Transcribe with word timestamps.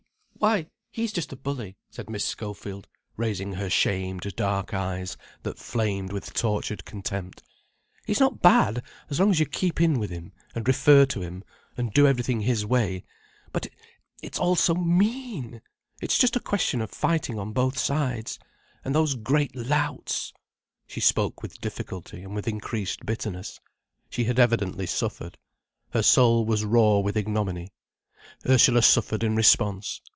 —why, 0.43 0.65
he's 0.89 1.13
just 1.13 1.31
a 1.31 1.35
bully," 1.35 1.77
said 1.91 2.09
Miss 2.09 2.25
Schofield, 2.25 2.87
raising 3.15 3.53
her 3.53 3.69
shamed 3.69 4.21
dark 4.35 4.73
eyes, 4.73 5.15
that 5.43 5.59
flamed 5.59 6.11
with 6.11 6.33
tortured 6.33 6.83
contempt. 6.83 7.43
"He's 8.07 8.19
not 8.19 8.41
bad 8.41 8.81
as 9.11 9.19
long 9.19 9.29
as 9.29 9.39
you 9.39 9.45
keep 9.45 9.79
in 9.79 9.99
with 9.99 10.09
him, 10.09 10.31
and 10.55 10.67
refer 10.67 11.05
to 11.05 11.21
him, 11.21 11.43
and 11.77 11.93
do 11.93 12.07
everything 12.07 12.41
in 12.41 12.47
his 12.47 12.65
way—but—it's 12.65 14.39
all 14.39 14.55
so 14.55 14.73
mean! 14.73 15.61
It's 16.01 16.17
just 16.17 16.35
a 16.35 16.39
question 16.39 16.81
of 16.81 16.89
fighting 16.89 17.37
on 17.37 17.53
both 17.53 17.77
sides—and 17.77 18.95
those 18.95 19.13
great 19.13 19.55
louts——" 19.55 20.33
She 20.87 21.01
spoke 21.01 21.43
with 21.43 21.61
difficulty 21.61 22.23
and 22.23 22.33
with 22.33 22.47
increased 22.47 23.05
bitterness. 23.05 23.59
She 24.09 24.23
had 24.23 24.39
evidently 24.39 24.87
suffered. 24.87 25.37
Her 25.91 26.01
soul 26.01 26.43
was 26.45 26.65
raw 26.65 26.97
with 26.97 27.15
ignominy. 27.15 27.69
Ursula 28.49 28.81
suffered 28.81 29.23
in 29.23 29.35
response. 29.35 30.01